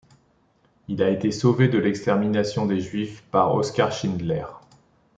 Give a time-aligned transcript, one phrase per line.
[0.87, 4.45] Il a été sauvé de l'extermination des Juifs par Oskar Schindler.